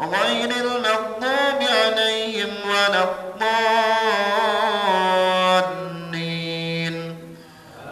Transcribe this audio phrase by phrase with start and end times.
[0.00, 3.36] غير المغضوب عليهم ولا الضالين؟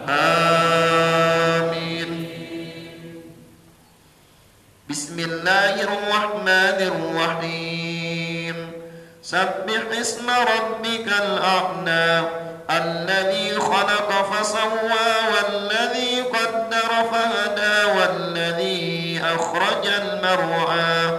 [0.08, 2.10] آمين.
[4.90, 8.72] بسم الله الرحمن الرحيم.
[9.22, 12.28] سبح اسم ربك الأعلى
[12.70, 21.18] الذي خلق فسوى والذي قدر فهدى والذي أخرج المرعى.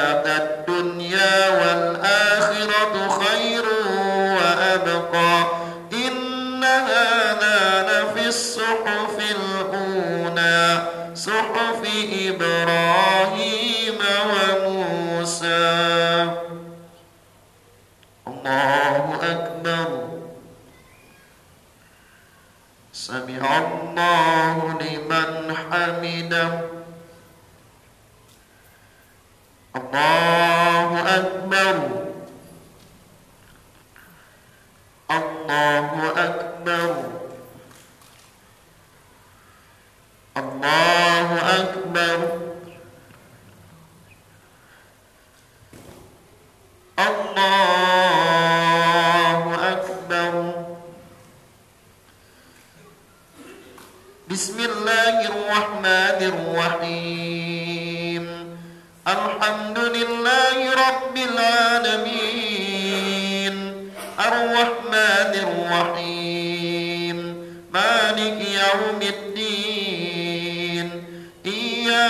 [35.50, 36.29] الله أكبر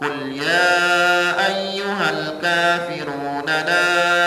[0.00, 4.17] قل يا أيها الكافرون لا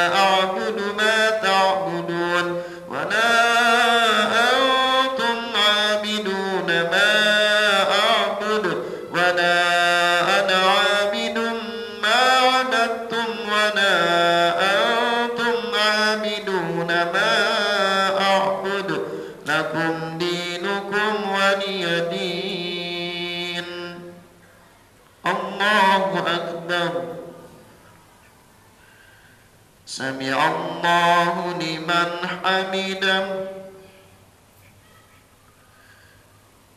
[32.81, 33.47] حميدا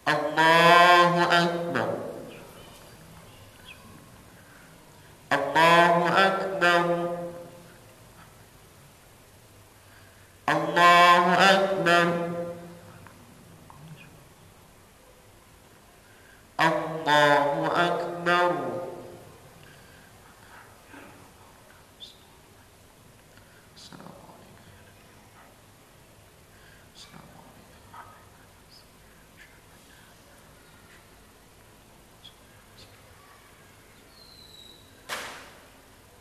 [0.08, 0.73] الله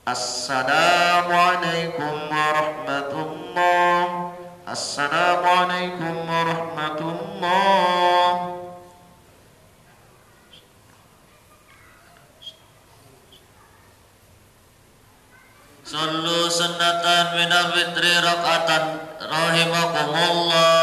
[0.04, 4.36] Assalamualaikum warahmatullahi
[4.68, 8.52] Assalamualaikum warahmatullahi
[15.88, 20.83] Sallu sunnatan minal fitri rakatan Rahimakumullah.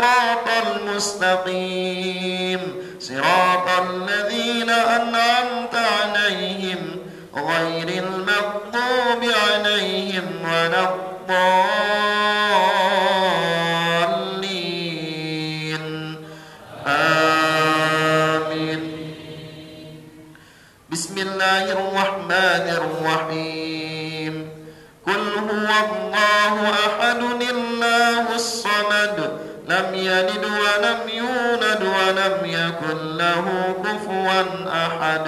[0.00, 2.60] الصراط المستقيم.
[3.00, 6.96] صراط الذين أنعمت عليهم
[7.36, 8.04] غير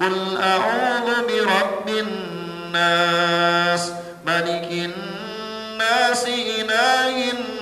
[0.00, 3.90] قل أعوذ برب الناس
[4.26, 7.53] ملك الناس إله الناس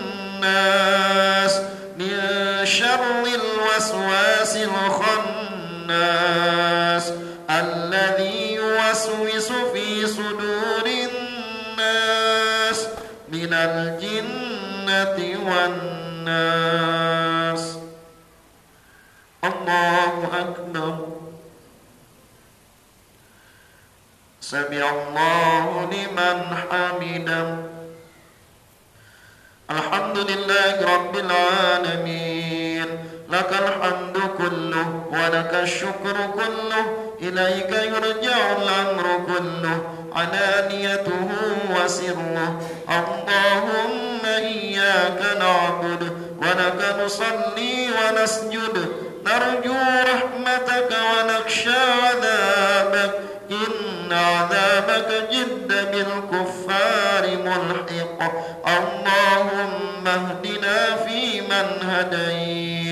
[35.32, 36.84] ولك الشكر كله
[37.22, 39.82] إليك يرجع الأمر كله
[40.12, 41.28] علانيته
[41.70, 42.62] وسره.
[42.88, 46.02] اللهم إياك نعبد
[46.42, 48.88] ولك نصلي ونسجد.
[49.26, 49.74] نرجو
[50.12, 53.12] رحمتك ونخشى عذابك.
[53.50, 58.20] إن عذابك جد بالكفار ملحق.
[58.66, 62.91] اللهم اهدنا فيمن هديت.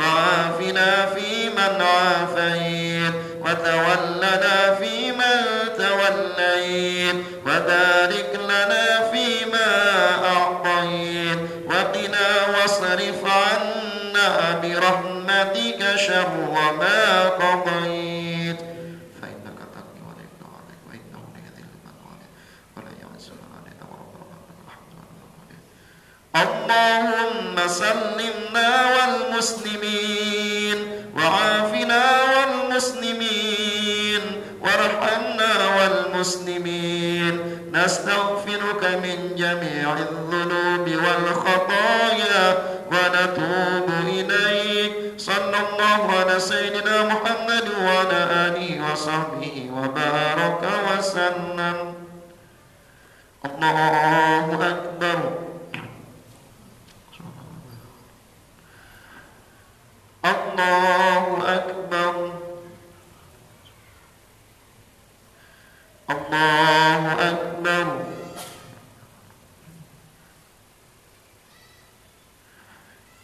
[0.00, 5.40] وعافنا فيمن عافيت وتولنا فيمن
[5.78, 7.16] توليت
[7.46, 9.70] وبارك لنا فيما
[10.24, 16.28] أعطيت وقنا واصرف عنا برحمتك شر
[16.80, 18.56] ما قضيت
[19.22, 22.32] فإنك تقضي ولا يقضى عليك وإنه لا يذل من واليت
[22.76, 25.58] ولا يعز من عليك ورب ربك الحمد لله
[26.36, 30.78] اللهم سلمنا والمسلمين
[31.16, 32.02] وعافنا
[32.36, 34.20] والمسلمين
[34.60, 37.34] وارحمنا والمسلمين
[37.72, 42.58] نستغفرك من جميع الذنوب والخطايا
[42.92, 50.62] ونتوب إليك صلى الله على سيدنا محمد وعلى آله وصحبه وبارك
[50.98, 51.94] وسلم
[53.46, 55.49] الله أكبر
[60.60, 62.14] الله أكبر.
[66.50, 67.86] الله أكبر.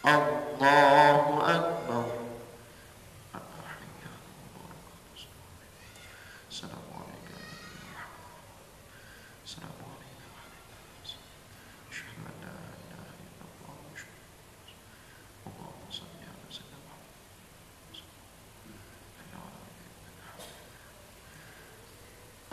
[0.05, 1.25] الله
[1.55, 2.05] أكبر.
[6.51, 7.43] السلام عليكم
[9.45, 10.31] السلام عليكم
[11.91, 14.17] أشهد أن لا إله إلا الله وأشهد
[15.45, 18.07] أن اللهم صل على سيدنا محمد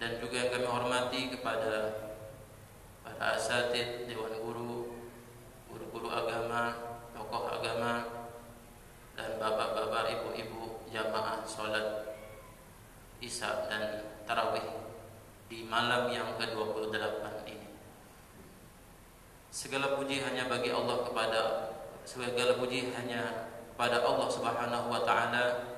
[0.00, 1.72] Dan juga yang kami hormati kepada
[3.04, 4.96] para asatid, dewan guru,
[5.68, 6.72] guru-guru agama,
[7.12, 8.08] tokoh agama
[9.12, 12.16] dan bapak-bapak, ibu-ibu jamaah sholat
[13.20, 14.64] Isya dan Tarawih
[15.52, 17.68] di malam yang ke-28 ini.
[19.52, 21.40] Segala puji hanya bagi Allah kepada
[22.08, 25.76] segala puji hanya kepada Allah Subhanahu wa taala.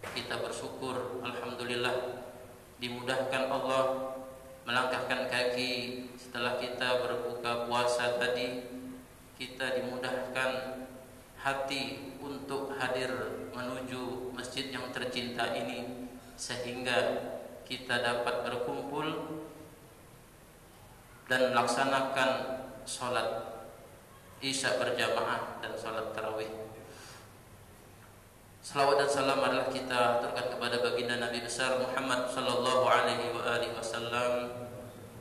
[0.00, 2.21] Kita bersyukur alhamdulillah
[2.82, 4.18] dimudahkan Allah
[4.66, 5.70] melangkahkan kaki
[6.18, 8.66] setelah kita berbuka puasa tadi
[9.38, 10.82] kita dimudahkan
[11.38, 13.10] hati untuk hadir
[13.54, 16.98] menuju masjid yang tercinta ini sehingga
[17.62, 19.06] kita dapat berkumpul
[21.30, 22.30] dan melaksanakan
[22.82, 23.28] sholat
[24.42, 26.71] isya berjamaah dan sholat tarawih.
[28.62, 33.74] Salawat dan salam adalah kita terkat kepada baginda Nabi besar Muhammad sallallahu alaihi wa alihi
[33.74, 34.54] wasallam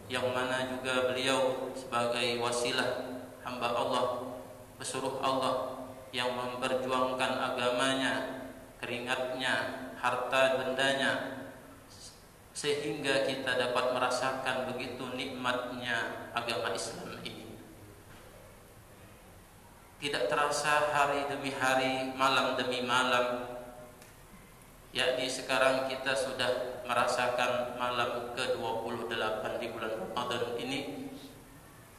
[0.06, 4.38] yang mana juga beliau sebagai wasilah hamba Allah,
[4.78, 5.74] pesuruh Allah
[6.14, 8.46] yang memperjuangkan agamanya,
[8.78, 11.12] keringatnya, harta bendanya
[12.54, 17.41] sehingga kita dapat merasakan begitu nikmatnya agama Islam ini.
[20.02, 23.46] Tidak terasa hari demi hari, malam demi malam.
[24.98, 30.80] Yakni sekarang kita sudah merasakan malam ke-28 di bulan Ramadan ini.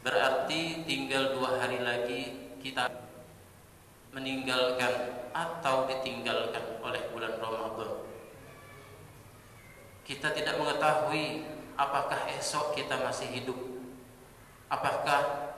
[0.02, 2.90] Berarti tinggal dua hari lagi kita
[4.10, 8.02] meninggalkan atau ditinggalkan oleh bulan Ramadan.
[10.02, 11.46] Kita tidak mengetahui
[11.78, 13.62] apakah esok kita masih hidup.
[14.66, 15.51] Apakah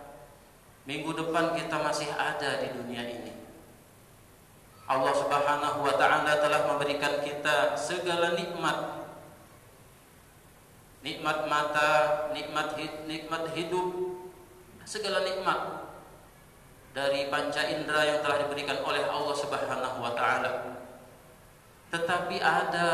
[0.84, 3.32] minggu depan kita masih ada di dunia ini.
[4.84, 9.08] Allah Subhanahu wa taala telah memberikan kita segala nikmat.
[11.04, 11.92] Nikmat mata,
[12.32, 13.88] nikmat nikmat hidup,
[14.88, 15.88] segala nikmat
[16.96, 20.52] dari panca indera yang telah diberikan oleh Allah Subhanahu wa taala.
[21.92, 22.88] Tetapi ada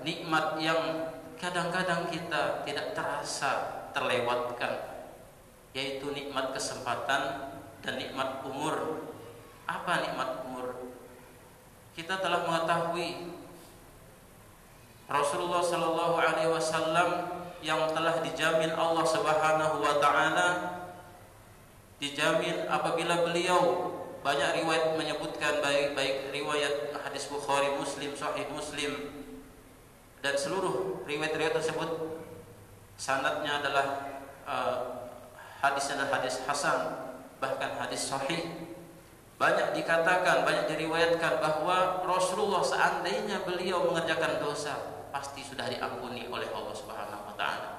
[0.00, 4.93] nikmat yang kadang-kadang kita tidak terasa terlewatkan
[5.74, 7.52] yaitu nikmat kesempatan
[7.82, 9.10] dan nikmat umur.
[9.66, 10.94] Apa nikmat umur?
[11.98, 13.34] Kita telah mengetahui
[15.04, 17.08] Rasulullah sallallahu alaihi wasallam
[17.60, 20.48] yang telah dijamin Allah Subhanahu wa taala
[22.00, 23.92] dijamin apabila beliau
[24.24, 28.92] banyak riwayat menyebutkan baik baik riwayat hadis Bukhari, Muslim, Sahih Muslim
[30.24, 31.90] dan seluruh riwayat-riwayat tersebut
[32.96, 33.86] sanadnya adalah
[34.48, 35.03] uh,
[35.64, 36.92] hadis adalah hadis hasan
[37.40, 38.68] bahkan hadis sahih
[39.40, 46.74] banyak dikatakan banyak diriwayatkan bahwa Rasulullah seandainya beliau mengerjakan dosa pasti sudah diampuni oleh Allah
[46.76, 47.74] Subhanahu wa taala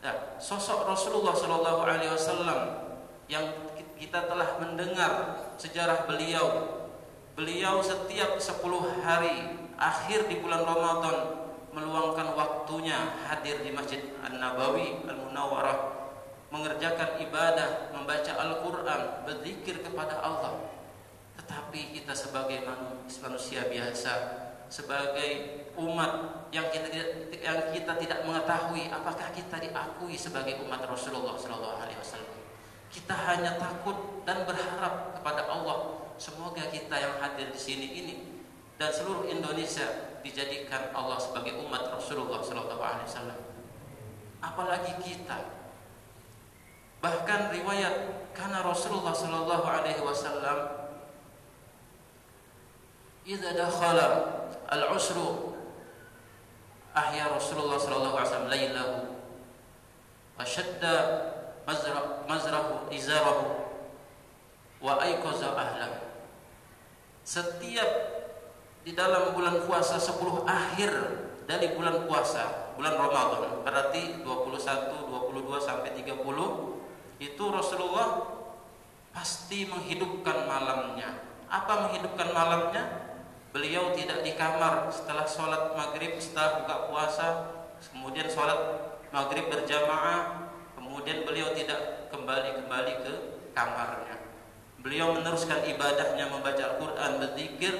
[0.00, 2.88] Nah, sosok Rasulullah Shallallahu Alaihi Wasallam
[3.28, 3.52] yang
[4.00, 6.80] kita telah mendengar sejarah beliau.
[7.36, 8.64] Beliau setiap 10
[9.04, 11.36] hari akhir di bulan Ramadan
[11.76, 12.96] meluangkan waktunya
[13.28, 15.99] hadir di Masjid An-Nabawi Al-Munawwarah
[16.50, 20.70] mengerjakan ibadah, membaca Al-Qur'an, berzikir kepada Allah.
[21.38, 24.12] Tetapi kita sebagai manusia biasa,
[24.70, 31.38] sebagai umat yang kita tidak yang kita tidak mengetahui apakah kita diakui sebagai umat Rasulullah
[31.38, 32.38] Shallallahu Alaihi Wasallam.
[32.90, 38.14] Kita hanya takut dan berharap kepada Allah semoga kita yang hadir di sini ini
[38.78, 43.40] dan seluruh Indonesia dijadikan Allah sebagai umat Rasulullah Shallallahu Alaihi Wasallam.
[44.42, 45.59] Apalagi kita.
[47.00, 47.94] Bahkan riwayat
[48.36, 50.80] karena Rasulullah Shallallahu Alaihi Wasallam
[53.24, 54.06] idza dakhala
[54.66, 55.54] al-usru
[56.96, 58.96] ahya Rasulullah sallallahu alaihi wasallam lailahu
[60.34, 60.94] wa shadda
[62.26, 63.70] mazrahu izarahu
[64.82, 66.02] wa ayqaza ahlahu.
[67.22, 67.90] Setiap
[68.82, 70.90] di dalam bulan puasa 10 akhir
[71.44, 76.79] dari bulan puasa bulan Ramadan berarti 21 22 sampai 30
[77.20, 78.40] itu Rasulullah
[79.14, 83.10] pasti menghidupkan malamnya apa menghidupkan malamnya
[83.50, 87.28] Beliau tidak di kamar setelah sholat maghrib, setelah buka puasa,
[87.90, 93.12] kemudian sholat maghrib berjamaah, kemudian beliau tidak kembali-kembali ke
[93.50, 94.22] kamarnya.
[94.78, 97.74] Beliau meneruskan ibadahnya membaca Al-Quran, berzikir,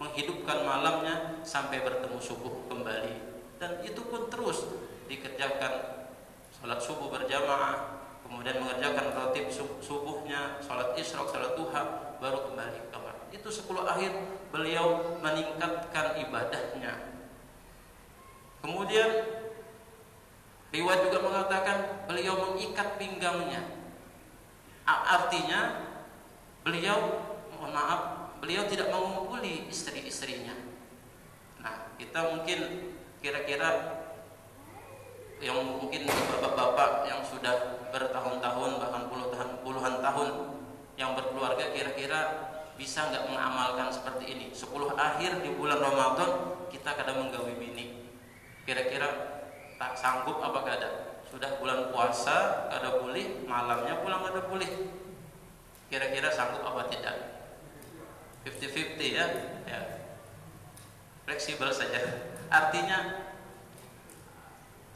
[0.00, 3.44] menghidupkan malamnya sampai bertemu subuh kembali.
[3.60, 4.64] Dan itu pun terus
[5.04, 6.08] dikerjakan
[6.48, 7.99] salat subuh berjamaah,
[8.30, 9.50] kemudian mengerjakan rotib
[9.82, 13.14] subuhnya, salat isyraq, salat duha, baru kembali ke kamar.
[13.34, 14.14] Itu 10 akhir
[14.54, 16.94] beliau meningkatkan ibadahnya.
[18.62, 19.10] Kemudian
[20.70, 23.66] riwayat juga mengatakan beliau mengikat pinggangnya.
[24.86, 25.90] Artinya
[26.62, 30.54] beliau mohon maaf, beliau tidak mengumpuli istri-istrinya.
[31.58, 33.70] Nah, kita mungkin kira-kira
[35.40, 37.79] yang mungkin bapak-bapak yang sudah
[42.80, 44.46] bisa nggak mengamalkan seperti ini?
[44.56, 48.08] 10 akhir di bulan Ramadan kita kadang menggawi bini
[48.64, 49.08] kira-kira
[49.76, 50.90] tak sanggup apa ada?
[51.28, 54.88] Sudah bulan puasa ada boleh malamnya pulang ada boleh.
[55.92, 57.16] Kira-kira sanggup apa tidak?
[58.48, 59.26] 50-50 ya?
[59.68, 59.80] Ya.
[61.28, 62.32] Fleksibel saja.
[62.48, 63.28] Artinya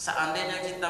[0.00, 0.88] seandainya kita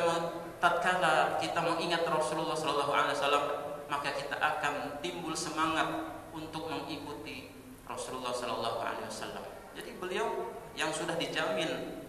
[0.63, 3.45] tatkala kita mengingat Rasulullah Wasallam
[3.91, 7.55] maka kita akan timbul semangat untuk mengikuti
[7.87, 9.45] Rasulullah Shallallahu Alaihi Wasallam.
[9.79, 12.03] Jadi beliau yang sudah dijamin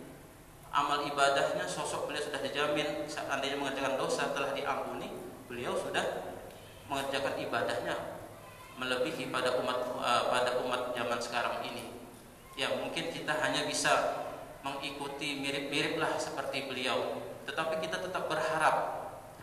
[0.74, 5.14] amal ibadahnya, sosok beliau sudah dijamin seandainya mengerjakan dosa telah diampuni,
[5.46, 6.34] beliau sudah
[6.90, 7.96] mengerjakan ibadahnya
[8.76, 11.96] melebihi pada umat uh, pada umat zaman sekarang ini.
[12.60, 14.26] Ya mungkin kita hanya bisa
[14.66, 18.76] mengikuti mirip-miriplah seperti beliau tetapi kita tetap berharap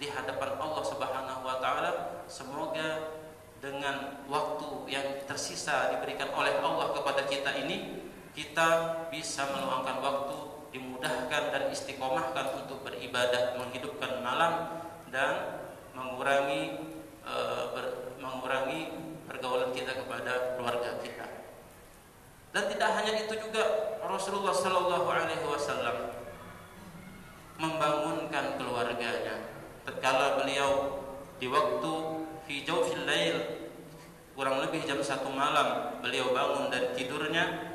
[0.03, 1.91] di hadapan Allah Subhanahu wa taala
[2.27, 3.22] semoga
[3.63, 8.03] dengan waktu yang tersisa diberikan oleh Allah kepada kita ini
[8.35, 8.69] kita
[9.15, 10.37] bisa meluangkan waktu
[10.75, 14.83] dimudahkan dan istiqomahkan untuk beribadah menghidupkan malam
[15.15, 15.63] dan
[15.95, 16.91] mengurangi
[17.23, 17.35] e,
[17.71, 18.91] ber, mengurangi
[19.31, 21.27] pergaulan kita kepada keluarga kita
[22.51, 26.13] dan tidak hanya itu juga Rasulullah Shallallahu Alaihi Wasallam
[27.57, 29.55] membangunkan keluarganya.
[29.89, 31.01] Tatkala beliau
[31.41, 33.69] di waktu hijau lail.
[34.33, 37.75] Kurang lebih jam satu malam beliau bangun dari tidurnya.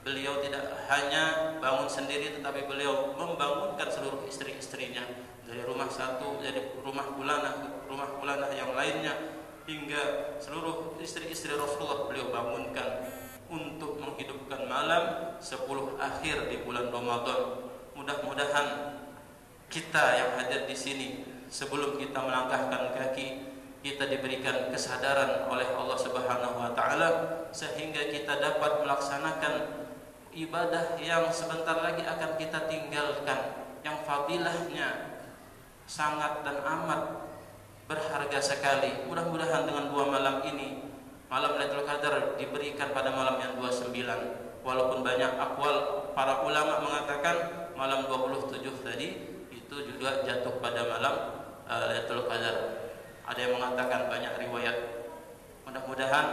[0.00, 5.04] Beliau tidak hanya bangun sendiri tetapi beliau membangunkan seluruh istri-istrinya.
[5.44, 9.36] Dari rumah satu dari rumah bulanah rumah bulanah yang lainnya.
[9.68, 13.04] Hingga seluruh istri-istri Rasulullah beliau bangunkan
[13.52, 17.68] untuk menghidupkan malam 10 akhir di bulan Ramadan.
[17.92, 18.96] Mudah-mudahan
[19.68, 21.08] kita yang hadir di sini
[21.52, 23.47] sebelum kita melangkahkan kaki
[23.82, 27.08] kita diberikan kesadaran oleh Allah Subhanahu wa taala
[27.54, 29.54] sehingga kita dapat melaksanakan
[30.34, 35.18] ibadah yang sebentar lagi akan kita tinggalkan yang fadilahnya
[35.88, 37.30] sangat dan amat
[37.88, 39.08] berharga sekali.
[39.08, 40.88] Mudah-mudahan dengan dua malam ini
[41.28, 43.92] Malam Lailatul Qadar diberikan pada malam yang 29
[44.64, 49.08] Walaupun banyak akwal para ulama mengatakan malam 27 tadi
[49.52, 51.14] itu juga jatuh pada malam
[51.68, 52.56] uh, Lailatul Qadar.
[53.28, 54.76] Ada yang mengatakan banyak riwayat.
[55.68, 56.26] Mudah-mudahan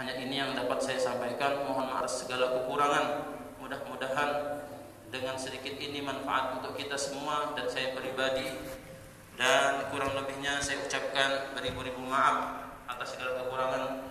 [0.00, 1.68] hanya ini yang dapat saya sampaikan.
[1.68, 3.06] Mohon maaf segala kekurangan.
[3.60, 4.30] Mudah-mudahan
[5.12, 8.48] dengan sedikit ini manfaat untuk kita semua dan saya pribadi
[9.36, 14.08] dan kurang lebihnya saya ucapkan beribu-ribu maaf atas segala kekurangan.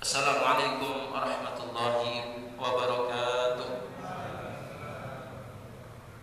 [0.00, 2.12] Assalamualaikum warahmatullahi
[2.56, 3.79] wabarakatuh.